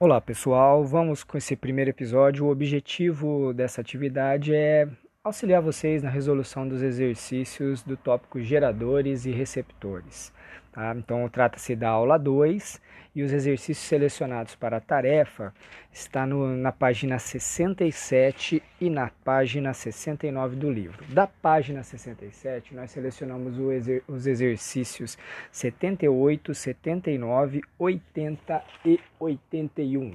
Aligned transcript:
Olá 0.00 0.20
pessoal, 0.20 0.84
vamos 0.84 1.24
com 1.24 1.36
esse 1.36 1.56
primeiro 1.56 1.90
episódio. 1.90 2.46
O 2.46 2.50
objetivo 2.52 3.52
dessa 3.52 3.80
atividade 3.80 4.54
é 4.54 4.86
auxiliar 5.28 5.60
vocês 5.60 6.02
na 6.02 6.10
resolução 6.10 6.66
dos 6.66 6.82
exercícios 6.82 7.82
do 7.82 7.96
tópico 7.96 8.40
geradores 8.40 9.26
e 9.26 9.30
receptores. 9.30 10.32
Tá? 10.72 10.94
Então, 10.96 11.28
trata-se 11.28 11.76
da 11.76 11.90
aula 11.90 12.18
2 12.18 12.80
e 13.14 13.22
os 13.22 13.32
exercícios 13.32 13.86
selecionados 13.86 14.54
para 14.54 14.78
a 14.78 14.80
tarefa 14.80 15.52
está 15.92 16.26
no, 16.26 16.56
na 16.56 16.72
página 16.72 17.18
67 17.18 18.62
e 18.80 18.88
na 18.88 19.10
página 19.24 19.74
69 19.74 20.56
do 20.56 20.70
livro. 20.70 21.04
Da 21.12 21.26
página 21.26 21.82
67, 21.82 22.74
nós 22.74 22.90
selecionamos 22.90 23.58
exer, 23.72 24.02
os 24.08 24.26
exercícios 24.26 25.18
78, 25.50 26.54
79, 26.54 27.62
80 27.78 28.62
e 28.84 29.00
81. 29.18 30.14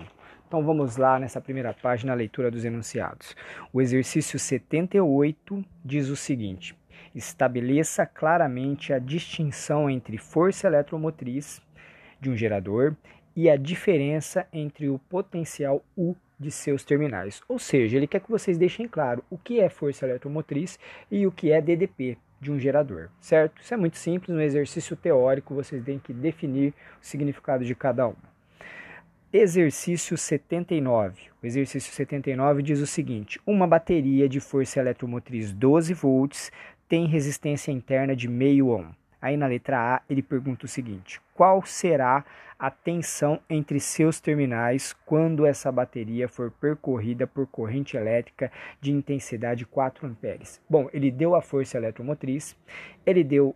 Então 0.54 0.64
vamos 0.64 0.98
lá 0.98 1.18
nessa 1.18 1.42
primeira 1.42 1.74
página, 1.74 2.12
a 2.12 2.16
leitura 2.16 2.52
dos 2.52 2.64
enunciados. 2.64 3.36
O 3.74 3.82
exercício 3.82 4.38
78 4.38 5.66
diz 5.84 6.10
o 6.10 6.16
seguinte: 6.16 6.78
estabeleça 7.16 8.06
claramente 8.06 8.94
a 8.94 9.00
distinção 9.00 9.90
entre 9.90 10.16
força 10.20 10.68
eletromotriz 10.68 11.60
de 12.22 12.30
um 12.30 12.38
gerador 12.38 12.96
e 13.36 13.50
a 13.50 13.58
diferença 13.58 14.46
entre 14.54 14.90
o 14.90 15.00
potencial 15.00 15.84
U 15.98 16.16
de 16.40 16.52
seus 16.52 16.84
terminais. 16.84 17.42
Ou 17.50 17.58
seja, 17.58 17.98
ele 17.98 18.06
quer 18.06 18.20
que 18.20 18.30
vocês 18.30 18.56
deixem 18.56 18.88
claro 18.88 19.24
o 19.32 19.40
que 19.40 19.60
é 19.60 19.70
força 19.70 20.06
eletromotriz 20.06 20.78
e 21.10 21.26
o 21.26 21.32
que 21.32 21.52
é 21.52 21.60
DDP 21.60 22.16
de 22.40 22.52
um 22.52 22.60
gerador, 22.60 23.10
certo? 23.20 23.60
Isso 23.60 23.74
é 23.74 23.78
muito 23.78 23.98
simples, 23.98 24.30
no 24.30 24.40
exercício 24.40 24.96
teórico 24.96 25.56
vocês 25.56 25.84
têm 25.84 25.98
que 25.98 26.14
definir 26.14 26.76
o 27.02 27.04
significado 27.04 27.66
de 27.66 27.74
cada 27.74 28.08
um. 28.08 28.33
Exercício 29.36 30.16
79. 30.16 31.24
O 31.42 31.46
exercício 31.48 31.92
79 31.92 32.62
diz 32.62 32.80
o 32.80 32.86
seguinte: 32.86 33.42
uma 33.48 33.66
bateria 33.66 34.30
de 34.30 34.40
força 34.40 34.80
eletromotriz 34.80 35.52
12 35.52 35.92
volts 35.96 36.52
tem 36.88 37.08
resistência 37.08 37.72
interna 37.72 38.16
de 38.16 38.28
meio 38.28 38.68
ohm. 38.68 38.92
Aí 39.20 39.36
na 39.36 39.48
letra 39.48 39.96
A 39.96 40.02
ele 40.08 40.22
pergunta 40.22 40.68
o 40.68 40.70
seguinte: 40.70 41.20
qual 41.34 41.66
será 41.66 42.24
a 42.60 42.70
tensão 42.70 43.40
entre 43.50 43.80
seus 43.80 44.22
terminais 44.22 44.94
quando 45.04 45.48
essa 45.48 45.72
bateria 45.72 46.28
for 46.28 46.52
percorrida 46.52 47.26
por 47.26 47.48
corrente 47.48 47.98
elétrica 47.98 48.52
de 48.80 48.92
intensidade 48.92 49.66
4 49.66 50.06
amperes? 50.06 50.62
Bom, 50.70 50.88
ele 50.94 51.10
deu 51.10 51.34
a 51.34 51.42
força 51.42 51.76
eletromotriz, 51.76 52.56
ele 53.04 53.24
deu 53.24 53.56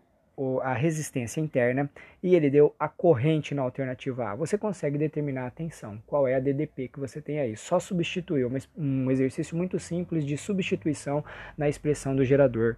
a 0.61 0.73
resistência 0.73 1.41
interna 1.41 1.89
e 2.21 2.35
ele 2.35 2.49
deu 2.49 2.75
a 2.79 2.87
corrente 2.87 3.55
na 3.55 3.63
alternativa 3.63 4.29
A. 4.29 4.35
Você 4.35 4.57
consegue 4.57 4.97
determinar 4.97 5.47
a 5.47 5.51
tensão, 5.51 6.01
qual 6.05 6.27
é 6.27 6.35
a 6.35 6.39
DDP 6.39 6.89
que 6.89 6.99
você 6.99 7.19
tem 7.19 7.39
aí. 7.39 7.57
Só 7.57 7.79
substituir, 7.79 8.47
um 8.77 9.09
exercício 9.09 9.57
muito 9.57 9.79
simples 9.79 10.23
de 10.23 10.37
substituição 10.37 11.23
na 11.57 11.67
expressão 11.67 12.15
do 12.15 12.23
gerador 12.23 12.75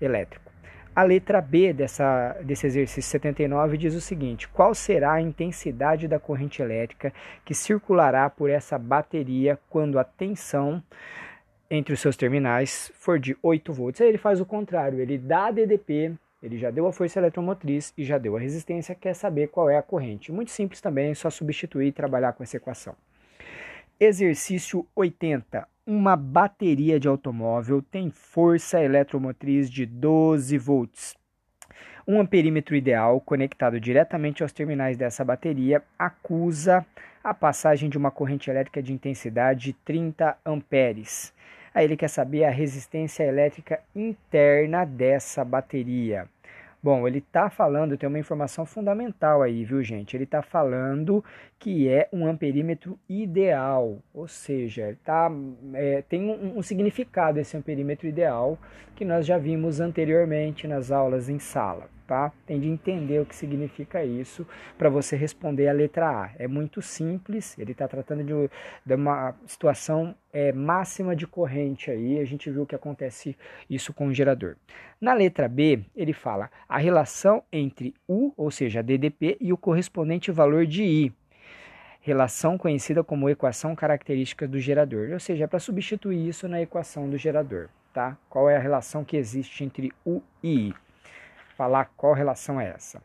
elétrico. 0.00 0.50
A 0.94 1.04
letra 1.04 1.40
B 1.40 1.72
dessa, 1.72 2.36
desse 2.42 2.66
exercício 2.66 3.10
79 3.10 3.76
diz 3.76 3.94
o 3.94 4.00
seguinte: 4.00 4.48
qual 4.48 4.74
será 4.74 5.12
a 5.12 5.20
intensidade 5.20 6.08
da 6.08 6.18
corrente 6.18 6.60
elétrica 6.60 7.12
que 7.44 7.54
circulará 7.54 8.28
por 8.28 8.50
essa 8.50 8.76
bateria 8.76 9.58
quando 9.68 9.98
a 9.98 10.04
tensão 10.04 10.82
entre 11.70 11.94
os 11.94 12.00
seus 12.00 12.16
terminais 12.16 12.90
for 12.94 13.20
de 13.20 13.36
8 13.40 13.72
volts? 13.72 14.00
Aí 14.00 14.08
ele 14.08 14.18
faz 14.18 14.40
o 14.40 14.46
contrário, 14.46 14.98
ele 14.98 15.16
dá 15.16 15.46
a 15.46 15.50
DDP 15.52 16.16
ele 16.42 16.56
já 16.56 16.70
deu 16.70 16.86
a 16.86 16.92
força 16.92 17.18
eletromotriz 17.18 17.92
e 17.96 18.04
já 18.04 18.16
deu 18.16 18.36
a 18.36 18.40
resistência, 18.40 18.94
quer 18.94 19.14
saber 19.14 19.48
qual 19.48 19.68
é 19.68 19.76
a 19.76 19.82
corrente. 19.82 20.32
Muito 20.32 20.50
simples 20.50 20.80
também, 20.80 21.10
é 21.10 21.14
só 21.14 21.28
substituir 21.28 21.88
e 21.88 21.92
trabalhar 21.92 22.32
com 22.32 22.42
essa 22.42 22.56
equação. 22.56 22.94
Exercício 23.98 24.86
80. 24.96 25.68
Uma 25.86 26.16
bateria 26.16 26.98
de 26.98 27.08
automóvel 27.08 27.82
tem 27.82 28.10
força 28.10 28.82
eletromotriz 28.82 29.70
de 29.70 29.84
12 29.84 30.56
volts. 30.56 31.14
Um 32.08 32.18
amperímetro 32.18 32.74
ideal 32.74 33.20
conectado 33.20 33.78
diretamente 33.78 34.42
aos 34.42 34.52
terminais 34.52 34.96
dessa 34.96 35.24
bateria 35.24 35.82
acusa 35.98 36.86
a 37.22 37.34
passagem 37.34 37.90
de 37.90 37.98
uma 37.98 38.10
corrente 38.10 38.48
elétrica 38.48 38.82
de 38.82 38.92
intensidade 38.92 39.66
de 39.66 39.72
30 39.74 40.38
amperes. 40.44 41.34
Aí 41.74 41.84
ele 41.84 41.96
quer 41.96 42.08
saber 42.08 42.44
a 42.44 42.50
resistência 42.50 43.24
elétrica 43.24 43.80
interna 43.94 44.84
dessa 44.84 45.44
bateria. 45.44 46.26
Bom, 46.82 47.06
ele 47.06 47.18
está 47.18 47.50
falando, 47.50 47.96
tem 47.96 48.08
uma 48.08 48.18
informação 48.18 48.64
fundamental 48.64 49.42
aí, 49.42 49.64
viu, 49.64 49.82
gente? 49.82 50.16
Ele 50.16 50.24
está 50.24 50.40
falando 50.40 51.22
que 51.58 51.88
é 51.88 52.08
um 52.10 52.26
amperímetro 52.26 52.98
ideal, 53.06 53.98
ou 54.14 54.26
seja, 54.26 54.96
tá, 55.04 55.30
é, 55.74 56.02
tem 56.08 56.30
um, 56.30 56.58
um, 56.58 56.62
significado 56.62 57.38
esse 57.38 57.54
amperímetro 57.54 58.08
ideal 58.08 58.58
que 58.96 59.04
nós 59.04 59.26
já 59.26 59.36
vimos 59.36 59.78
anteriormente 59.78 60.66
nas 60.66 60.90
aulas 60.90 61.28
em 61.28 61.38
sala 61.38 61.88
tá? 62.10 62.32
Tem 62.44 62.58
de 62.58 62.68
entender 62.68 63.20
o 63.20 63.24
que 63.24 63.36
significa 63.36 64.04
isso 64.04 64.44
para 64.76 64.90
você 64.90 65.14
responder 65.14 65.68
a 65.68 65.72
letra 65.72 66.08
A. 66.08 66.30
É 66.40 66.48
muito 66.48 66.82
simples, 66.82 67.56
ele 67.56 67.70
está 67.70 67.86
tratando 67.86 68.24
de, 68.24 68.50
de, 68.84 68.94
uma 68.96 69.32
situação 69.46 70.12
é, 70.32 70.50
máxima 70.50 71.14
de 71.14 71.24
corrente 71.24 71.88
aí, 71.88 72.18
a 72.18 72.24
gente 72.24 72.50
viu 72.50 72.66
que 72.66 72.74
acontece 72.74 73.36
isso 73.70 73.94
com 73.94 74.08
o 74.08 74.12
gerador. 74.12 74.56
Na 75.00 75.14
letra 75.14 75.46
B, 75.46 75.84
ele 75.94 76.12
fala 76.12 76.50
a 76.68 76.78
relação 76.78 77.44
entre 77.52 77.94
U, 78.08 78.32
ou 78.36 78.50
seja, 78.50 78.82
DDP, 78.82 79.36
e 79.40 79.52
o 79.52 79.56
correspondente 79.56 80.32
valor 80.32 80.66
de 80.66 80.82
I 80.82 81.14
relação 82.00 82.58
conhecida 82.58 83.04
como 83.04 83.28
equação 83.28 83.76
característica 83.76 84.48
do 84.48 84.58
gerador, 84.58 85.10
ou 85.12 85.20
seja, 85.20 85.44
é 85.44 85.46
para 85.46 85.60
substituir 85.60 86.26
isso 86.26 86.48
na 86.48 86.60
equação 86.60 87.08
do 87.08 87.16
gerador, 87.16 87.68
tá? 87.92 88.16
Qual 88.28 88.50
é 88.50 88.56
a 88.56 88.58
relação 88.58 89.04
que 89.04 89.16
existe 89.16 89.62
entre 89.62 89.92
U 90.04 90.20
e 90.42 90.70
I? 90.70 90.74
Falar 91.60 91.92
qual 91.94 92.14
relação 92.14 92.58
é 92.58 92.70
essa. 92.70 93.02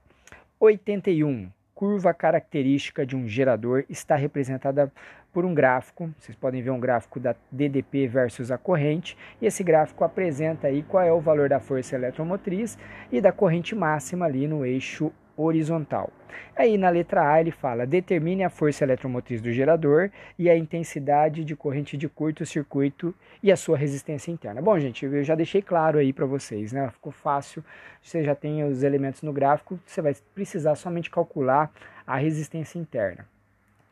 81. 0.57 1.51
Curva 1.73 2.13
característica 2.13 3.05
de 3.05 3.13
um 3.13 3.27
gerador 3.27 3.83
está 3.89 4.15
representada 4.15 4.89
por 5.33 5.43
um 5.43 5.53
gráfico. 5.53 6.09
Vocês 6.17 6.37
podem 6.37 6.61
ver 6.61 6.69
um 6.69 6.79
gráfico 6.79 7.19
da 7.19 7.35
DDP 7.51 8.07
versus 8.07 8.51
a 8.51 8.57
corrente. 8.57 9.17
E 9.41 9.45
esse 9.45 9.61
gráfico 9.61 10.05
apresenta 10.05 10.67
aí 10.67 10.83
qual 10.83 11.03
é 11.03 11.11
o 11.11 11.19
valor 11.19 11.49
da 11.49 11.59
força 11.59 11.95
eletromotriz 11.95 12.77
e 13.11 13.19
da 13.19 13.33
corrente 13.33 13.75
máxima 13.75 14.23
ali 14.23 14.47
no 14.47 14.65
eixo 14.65 15.11
horizontal. 15.37 16.11
Aí 16.55 16.77
na 16.77 16.89
letra 16.89 17.31
A 17.31 17.41
ele 17.41 17.51
fala: 17.51 17.85
determine 17.85 18.43
a 18.43 18.49
força 18.49 18.83
eletromotriz 18.83 19.41
do 19.41 19.51
gerador 19.51 20.09
e 20.37 20.49
a 20.49 20.57
intensidade 20.57 21.43
de 21.43 21.55
corrente 21.55 21.97
de 21.97 22.07
curto-circuito 22.07 23.13
e 23.43 23.51
a 23.51 23.57
sua 23.57 23.77
resistência 23.77 24.31
interna. 24.31 24.61
Bom, 24.61 24.79
gente, 24.79 25.05
eu 25.05 25.23
já 25.23 25.35
deixei 25.35 25.61
claro 25.61 25.99
aí 25.99 26.13
para 26.13 26.25
vocês, 26.25 26.71
né? 26.71 26.89
Ficou 26.91 27.11
fácil. 27.11 27.63
Você 28.01 28.23
já 28.23 28.35
tem 28.35 28.63
os 28.63 28.83
elementos 28.83 29.21
no 29.21 29.33
gráfico, 29.33 29.79
você 29.85 30.01
vai 30.01 30.15
precisar 30.33 30.75
somente 30.75 31.09
calcular 31.09 31.71
a 32.05 32.17
resistência 32.17 32.77
interna, 32.77 33.27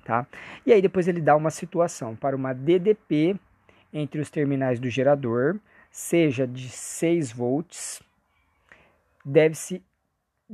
tá? 0.06 0.26
E 0.66 0.72
aí 0.72 0.82
depois 0.82 1.08
ele 1.08 1.20
dá 1.20 1.36
uma 1.36 1.50
situação 1.50 2.16
para 2.16 2.36
uma 2.36 2.54
DDP 2.54 3.36
entre 3.92 4.22
os 4.22 4.30
terminais 4.30 4.80
do 4.80 4.90
gerador, 4.90 5.58
seja 5.92 6.48
de 6.48 6.70
6 6.70 7.32
volts, 7.32 8.02
deve-se 9.26 9.82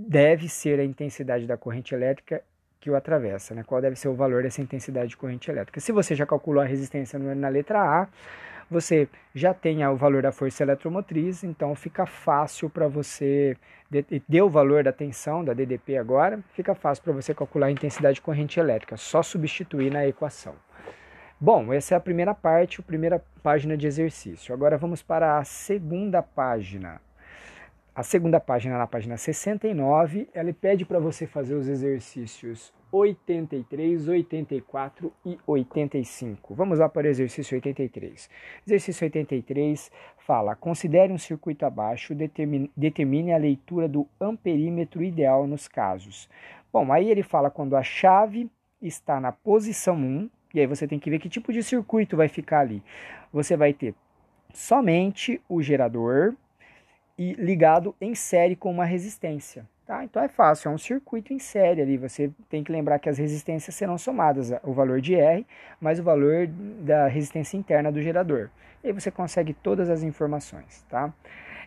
deve 0.08 0.48
ser 0.48 0.80
a 0.80 0.84
intensidade 0.84 1.46
da 1.46 1.58
corrente 1.58 1.94
elétrica 1.94 2.42
que 2.80 2.90
o 2.90 2.96
atravessa, 2.96 3.54
né? 3.54 3.64
Qual 3.64 3.82
deve 3.82 3.98
ser 3.98 4.08
o 4.08 4.14
valor 4.14 4.44
dessa 4.44 4.62
intensidade 4.62 5.10
de 5.10 5.18
corrente 5.18 5.52
elétrica? 5.52 5.82
Se 5.82 5.92
você 5.92 6.16
já 6.16 6.26
calculou 6.26 6.64
a 6.64 6.66
resistência 6.66 7.20
na 7.20 7.50
letra 7.50 7.82
A, 7.82 8.08
você 8.72 9.10
já 9.36 9.54
tem 9.54 9.86
o 9.86 9.98
valor 9.98 10.22
da 10.22 10.32
força 10.32 10.64
eletromotriz, 10.64 11.44
então 11.44 11.76
fica 11.76 12.06
fácil 12.06 12.70
para 12.70 12.88
você 12.88 13.58
deu 14.30 14.46
o 14.46 14.50
valor 14.50 14.84
da 14.84 14.94
tensão 14.94 15.44
da 15.44 15.52
DDP 15.52 15.98
agora, 15.98 16.40
fica 16.54 16.76
fácil 16.76 17.04
para 17.04 17.14
você 17.14 17.34
calcular 17.34 17.68
a 17.68 17.72
intensidade 17.72 18.16
de 18.16 18.22
corrente 18.22 18.60
elétrica, 18.60 18.96
só 18.96 19.24
substituir 19.24 19.92
na 19.92 20.08
equação. 20.08 20.54
Bom, 21.42 21.74
essa 21.74 21.96
é 21.96 21.98
a 21.98 22.02
primeira 22.02 22.36
parte, 22.36 22.80
a 22.80 22.84
primeira 22.84 23.22
página 23.42 23.76
de 23.76 23.88
exercício. 23.88 24.54
Agora 24.54 24.78
vamos 24.78 25.02
para 25.02 25.40
a 25.40 25.44
segunda 25.44 26.22
página. 26.22 27.02
A 28.00 28.04
segunda 28.04 28.40
página, 28.40 28.78
na 28.78 28.88
página 28.88 29.18
69, 29.18 30.30
ela 30.34 30.54
pede 30.54 30.86
para 30.86 31.02
você 31.02 31.28
fazer 31.28 31.54
os 31.56 31.68
exercícios 31.68 32.74
83, 32.94 34.08
84 34.08 35.12
e 35.26 35.38
85. 35.46 36.56
Vamos 36.56 36.80
lá 36.80 36.88
para 36.88 37.08
o 37.08 37.10
exercício 37.10 37.56
83. 37.56 38.30
Exercício 38.66 39.04
83 39.04 39.92
fala: 40.18 40.56
considere 40.56 41.12
um 41.12 41.18
circuito 41.18 41.66
abaixo, 41.66 42.16
determine, 42.16 42.72
determine 42.74 43.34
a 43.34 43.38
leitura 43.38 43.86
do 43.86 44.08
amperímetro 44.18 45.04
ideal 45.04 45.46
nos 45.46 45.68
casos. 45.68 46.30
Bom, 46.72 46.94
aí 46.94 47.12
ele 47.12 47.22
fala 47.22 47.52
quando 47.52 47.76
a 47.76 47.84
chave 47.84 48.50
está 48.82 49.20
na 49.20 49.34
posição 49.34 49.98
1, 49.98 50.30
e 50.54 50.62
aí 50.62 50.68
você 50.68 50.88
tem 50.88 51.00
que 51.00 51.10
ver 51.10 51.20
que 51.20 51.28
tipo 51.28 51.52
de 51.52 51.62
circuito 51.62 52.16
vai 52.16 52.30
ficar 52.30 52.62
ali. 52.62 52.82
Você 53.34 53.58
vai 53.58 53.74
ter 53.74 53.94
somente 54.54 55.42
o 55.50 55.62
gerador, 55.62 56.34
e 57.20 57.34
ligado 57.34 57.94
em 58.00 58.16
série 58.16 58.56
com 58.56 58.72
uma 58.72 58.86
resistência. 58.86 59.68
Tá? 59.86 60.06
Então 60.06 60.24
é 60.24 60.30
fácil, 60.30 60.70
é 60.70 60.74
um 60.74 60.78
circuito 60.78 61.34
em 61.34 61.40
série 61.40 61.82
ali. 61.82 61.98
Você 61.98 62.32
tem 62.48 62.64
que 62.64 62.72
lembrar 62.72 62.98
que 62.98 63.10
as 63.10 63.18
resistências 63.18 63.76
serão 63.76 63.98
somadas, 63.98 64.54
o 64.64 64.72
valor 64.72 65.02
de 65.02 65.16
R 65.16 65.46
mais 65.82 66.00
o 66.00 66.04
valor 66.04 66.48
da 66.48 67.08
resistência 67.08 67.58
interna 67.58 67.92
do 67.92 68.02
gerador. 68.02 68.50
E 68.82 68.88
aí 68.88 68.94
você 68.94 69.12
consegue 69.12 69.54
todas 69.54 69.90
as 69.90 70.02
informações. 70.02 70.86
Tá? 70.88 71.14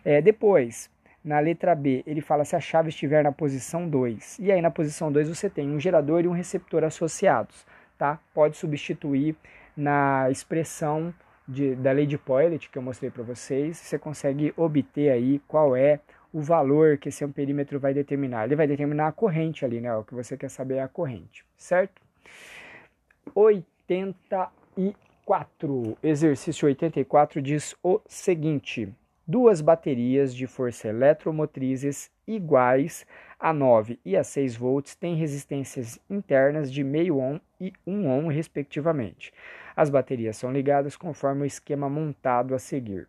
É, 0.03 0.23
depois, 0.23 0.89
na 1.23 1.39
letra 1.39 1.75
B, 1.75 2.03
ele 2.07 2.21
fala 2.21 2.43
se 2.45 2.55
a 2.55 2.59
chave 2.59 2.89
estiver 2.89 3.23
na 3.23 3.31
posição 3.31 3.87
2. 3.87 4.39
E 4.39 4.51
aí 4.51 4.59
na 4.59 4.71
posição 4.71 5.11
2 5.11 5.29
você 5.29 5.51
tem 5.51 5.69
um 5.69 5.79
gerador 5.79 6.23
e 6.23 6.27
um 6.27 6.31
receptor 6.31 6.83
associados. 6.83 7.63
Tá? 7.95 8.19
Pode 8.33 8.57
substituir 8.57 9.35
na 9.77 10.31
expressão 10.31 11.13
de, 11.47 11.75
da 11.75 11.91
lei 11.91 12.05
de 12.05 12.17
Poilet 12.17 12.69
que 12.69 12.77
eu 12.77 12.81
mostrei 12.81 13.11
para 13.11 13.23
vocês. 13.23 13.77
Você 13.77 13.99
consegue 13.99 14.53
obter 14.55 15.11
aí 15.11 15.39
qual 15.47 15.75
é 15.75 15.99
o 16.31 16.41
valor 16.41 16.97
que 16.97 17.09
esse 17.09 17.23
amperímetro 17.23 17.79
vai 17.79 17.93
determinar. 17.93 18.45
Ele 18.45 18.55
vai 18.55 18.67
determinar 18.67 19.07
a 19.07 19.11
corrente 19.11 19.63
ali, 19.63 19.79
né? 19.79 19.95
O 19.95 20.03
que 20.03 20.15
você 20.15 20.35
quer 20.35 20.49
saber 20.49 20.75
é 20.75 20.81
a 20.81 20.87
corrente, 20.87 21.45
certo? 21.55 22.01
84. 23.35 25.97
Exercício 26.01 26.67
84 26.67 27.41
diz 27.41 27.75
o 27.83 28.01
seguinte: 28.07 28.91
duas 29.25 29.61
baterias 29.61 30.35
de 30.35 30.45
força 30.45 30.89
eletromotrizes 30.89 32.11
iguais 32.27 33.05
a 33.39 33.53
9 33.53 33.99
e 34.05 34.15
a 34.15 34.23
6 34.23 34.55
volts 34.55 34.95
têm 34.95 35.15
resistências 35.15 35.99
internas 36.09 36.71
de 36.71 36.83
meio 36.83 37.17
ohm 37.17 37.39
e 37.59 37.73
1 37.87 38.07
ohm, 38.07 38.27
respectivamente. 38.27 39.33
As 39.75 39.89
baterias 39.89 40.37
são 40.37 40.51
ligadas 40.51 40.95
conforme 40.95 41.43
o 41.43 41.45
esquema 41.45 41.89
montado 41.89 42.53
a 42.53 42.59
seguir. 42.59 43.07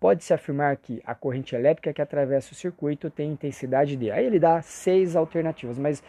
Pode-se 0.00 0.32
afirmar 0.32 0.74
que 0.78 1.02
a 1.04 1.14
corrente 1.14 1.54
elétrica 1.54 1.92
que 1.92 2.00
atravessa 2.00 2.52
o 2.52 2.54
circuito 2.54 3.10
tem 3.10 3.32
intensidade 3.32 3.96
de. 3.96 4.10
Aí 4.10 4.24
ele 4.24 4.38
dá 4.38 4.62
seis 4.62 5.14
alternativas, 5.14 5.78
mas 5.78 6.02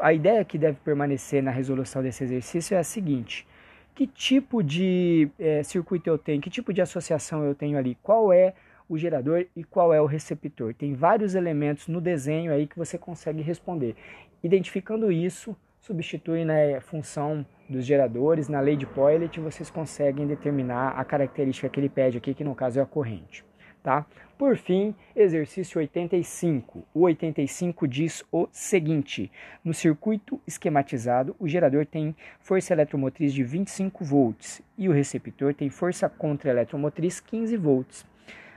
a 0.00 0.12
ideia 0.12 0.44
que 0.44 0.56
deve 0.56 0.78
permanecer 0.84 1.42
na 1.42 1.50
resolução 1.50 2.02
desse 2.02 2.22
exercício 2.22 2.76
é 2.76 2.78
a 2.78 2.84
seguinte: 2.84 3.44
que 3.94 4.06
tipo 4.06 4.62
de 4.62 5.28
é, 5.38 5.62
circuito 5.62 6.08
eu 6.08 6.18
tenho, 6.18 6.40
que 6.40 6.50
tipo 6.50 6.72
de 6.72 6.80
associação 6.80 7.44
eu 7.44 7.54
tenho 7.54 7.76
ali, 7.76 7.96
qual 8.02 8.32
é 8.32 8.54
o 8.88 8.98
gerador 8.98 9.46
e 9.56 9.64
qual 9.64 9.92
é 9.92 10.00
o 10.00 10.06
receptor. 10.06 10.74
Tem 10.74 10.94
vários 10.94 11.34
elementos 11.34 11.88
no 11.88 12.00
desenho 12.00 12.52
aí 12.52 12.66
que 12.66 12.76
você 12.76 12.98
consegue 12.98 13.42
responder. 13.42 13.94
Identificando 14.42 15.10
isso, 15.10 15.56
substitui 15.80 16.44
na 16.44 16.54
né, 16.54 16.80
função 16.80 17.44
dos 17.68 17.86
geradores, 17.86 18.48
na 18.48 18.60
lei 18.60 18.76
de 18.76 18.86
Poilet, 18.86 19.40
vocês 19.40 19.70
conseguem 19.70 20.26
determinar 20.26 20.90
a 20.90 21.04
característica 21.04 21.68
que 21.68 21.80
ele 21.80 21.88
pede 21.88 22.18
aqui, 22.18 22.34
que 22.34 22.44
no 22.44 22.54
caso 22.54 22.78
é 22.78 22.82
a 22.82 22.86
corrente. 22.86 23.44
Tá? 23.82 24.06
Por 24.38 24.56
fim, 24.56 24.94
exercício 25.14 25.78
85. 25.78 26.84
O 26.94 27.00
85 27.00 27.88
diz 27.88 28.24
o 28.30 28.48
seguinte: 28.52 29.30
no 29.64 29.74
circuito 29.74 30.40
esquematizado, 30.46 31.34
o 31.38 31.48
gerador 31.48 31.84
tem 31.84 32.14
força 32.40 32.72
eletromotriz 32.72 33.32
de 33.32 33.42
25 33.42 34.04
volts 34.04 34.62
e 34.78 34.88
o 34.88 34.92
receptor 34.92 35.52
tem 35.52 35.68
força 35.68 36.08
contra-eletromotriz 36.08 37.20
15 37.20 37.56
volts. 37.56 38.06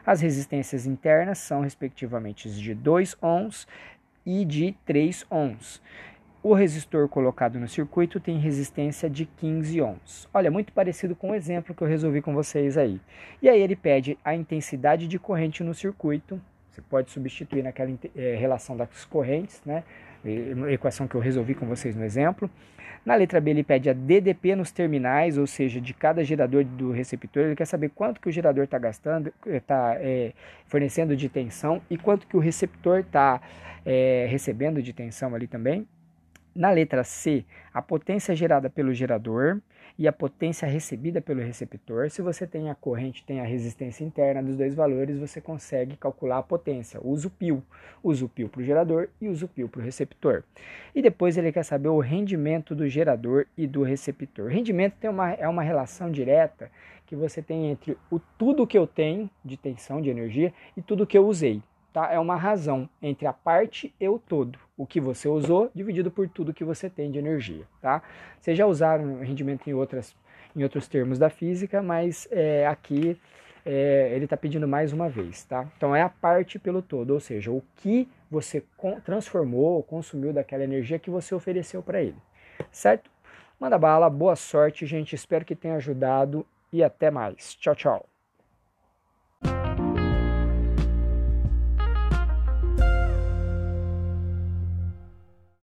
As 0.06 0.22
resistências 0.22 0.86
internas 0.86 1.40
são 1.40 1.62
respectivamente 1.62 2.48
de 2.50 2.76
2 2.76 3.18
ohms 3.22 3.68
e 4.24 4.46
de 4.46 4.76
3 4.86 5.26
ohms. 5.32 5.82
O 6.48 6.54
resistor 6.54 7.10
colocado 7.10 7.60
no 7.60 7.68
circuito 7.68 8.20
tem 8.20 8.38
resistência 8.38 9.10
de 9.10 9.26
15 9.26 9.82
ohms. 9.82 10.30
Olha, 10.32 10.52
muito 10.52 10.72
parecido 10.72 11.16
com 11.16 11.32
o 11.32 11.34
exemplo 11.34 11.74
que 11.74 11.82
eu 11.82 11.88
resolvi 11.88 12.22
com 12.22 12.36
vocês 12.36 12.78
aí. 12.78 13.02
E 13.42 13.50
aí 13.50 13.60
ele 13.60 13.76
pede 13.76 14.16
a 14.24 14.36
intensidade 14.36 15.08
de 15.08 15.18
corrente 15.18 15.64
no 15.64 15.74
circuito. 15.74 16.40
Você 16.70 16.84
pode 16.84 17.10
substituir 17.10 17.64
naquela 17.64 17.90
é, 18.16 18.36
relação 18.36 18.78
das 18.78 19.06
correntes, 19.06 19.60
né? 19.66 19.84
equação 20.70 21.08
que 21.08 21.16
eu 21.16 21.20
resolvi 21.20 21.56
com 21.56 21.66
vocês 21.66 21.96
no 21.96 22.06
exemplo. 22.06 22.48
Na 23.04 23.16
letra 23.16 23.42
B 23.42 23.50
ele 23.50 23.64
pede 23.64 23.90
a 23.90 23.94
DDP 23.94 24.56
nos 24.56 24.72
terminais, 24.72 25.40
ou 25.40 25.48
seja, 25.48 25.82
de 25.82 25.96
cada 25.96 26.24
gerador 26.24 26.64
do 26.64 26.92
receptor. 26.92 27.42
Ele 27.42 27.56
quer 27.56 27.66
saber 27.66 27.90
quanto 27.90 28.22
que 28.22 28.30
o 28.30 28.32
gerador 28.32 28.66
está 28.66 28.78
gastando, 28.78 29.34
está 29.48 29.96
é, 30.00 30.32
fornecendo 30.68 31.16
de 31.16 31.28
tensão 31.28 31.82
e 31.90 31.98
quanto 31.98 32.28
que 32.28 32.38
o 32.38 32.40
receptor 32.40 33.00
está 33.00 33.42
é, 33.84 34.28
recebendo 34.30 34.80
de 34.80 34.94
tensão 34.94 35.34
ali 35.34 35.48
também. 35.48 35.88
Na 36.56 36.72
letra 36.72 37.04
C, 37.04 37.44
a 37.74 37.82
potência 37.82 38.34
gerada 38.34 38.70
pelo 38.70 38.94
gerador 38.94 39.60
e 40.00 40.08
a 40.08 40.14
potência 40.14 40.66
recebida 40.66 41.20
pelo 41.20 41.42
receptor. 41.42 42.10
Se 42.10 42.22
você 42.22 42.48
tem 42.48 42.70
a 42.70 42.76
corrente, 42.76 43.26
tem 43.26 43.42
a 43.42 43.44
resistência 43.44 44.06
interna 44.06 44.42
dos 44.42 44.56
dois 44.56 44.74
valores, 44.74 45.18
você 45.18 45.42
consegue 45.42 45.98
calcular 45.98 46.38
a 46.38 46.44
potência. 46.44 46.98
Usa 47.04 47.28
o 47.28 47.30
pio. 47.30 47.62
Usa 48.02 48.24
o 48.24 48.30
pio 48.30 48.48
para 48.48 48.62
o 48.62 48.64
gerador 48.64 49.10
e 49.20 49.28
usa 49.28 49.46
o 49.46 49.50
pio 49.50 49.68
para 49.68 49.82
o 49.82 49.84
receptor. 49.84 50.46
E 50.96 51.02
depois 51.02 51.38
ele 51.38 51.52
quer 51.52 51.64
saber 51.64 51.90
o 51.90 52.00
rendimento 52.00 52.74
do 52.74 52.88
gerador 52.88 53.48
e 53.58 53.68
do 53.68 53.84
receptor. 53.84 54.48
Rendimento 54.48 54.94
tem 54.94 55.10
uma, 55.10 55.32
é 55.34 55.50
uma 55.50 55.62
relação 55.62 56.10
direta 56.10 56.72
que 57.06 57.18
você 57.18 57.42
tem 57.42 57.70
entre 57.70 57.98
o 58.10 58.18
tudo 58.38 58.66
que 58.66 58.78
eu 58.78 58.88
tenho 58.88 59.30
de 59.44 59.58
tensão, 59.58 60.02
de 60.02 60.10
energia, 60.10 60.54
e 60.78 60.82
tudo 60.82 61.06
que 61.06 61.18
eu 61.18 61.28
usei 61.28 61.62
tá? 61.96 62.12
É 62.12 62.20
uma 62.20 62.36
razão 62.36 62.90
entre 63.02 63.26
a 63.26 63.32
parte 63.32 63.96
e 63.98 64.10
o 64.10 64.20
todo. 64.20 64.60
O 64.76 64.86
que 64.86 65.00
você 65.00 65.30
usou 65.30 65.72
dividido 65.74 66.12
por 66.12 66.28
tudo 66.28 66.54
que 66.54 66.66
você 66.66 66.90
tem 66.90 67.10
de 67.10 67.18
energia, 67.18 67.64
tá? 67.82 68.04
Vocês 68.38 68.58
já 68.58 68.66
usaram 68.66 69.20
rendimento 69.22 69.70
em, 69.70 69.74
outras, 69.74 70.14
em 70.54 70.62
outros 70.62 70.90
termos 70.90 71.18
da 71.18 71.30
física, 71.30 71.82
mas 71.82 72.28
é, 72.30 72.68
aqui 72.68 73.18
é, 73.66 74.12
ele 74.14 74.26
está 74.26 74.36
pedindo 74.36 74.68
mais 74.68 74.92
uma 74.92 75.08
vez, 75.08 75.46
tá? 75.46 75.66
Então 75.78 75.96
é 75.96 76.02
a 76.02 76.10
parte 76.10 76.60
pelo 76.60 76.82
todo, 76.82 77.12
ou 77.12 77.20
seja, 77.22 77.50
o 77.50 77.64
que 77.78 78.10
você 78.30 78.62
transformou, 79.06 79.82
consumiu 79.82 80.34
daquela 80.34 80.66
energia 80.66 81.00
que 81.00 81.10
você 81.10 81.34
ofereceu 81.34 81.82
para 81.82 82.02
ele, 82.02 82.18
certo? 82.74 83.10
Manda 83.58 83.78
bala, 83.78 84.10
boa 84.10 84.36
sorte, 84.36 84.86
gente. 84.86 85.16
Espero 85.16 85.46
que 85.46 85.56
tenha 85.56 85.76
ajudado 85.76 86.46
e 86.74 86.84
até 86.84 87.10
mais. 87.10 87.56
Tchau, 87.56 87.74
tchau. 87.74 88.15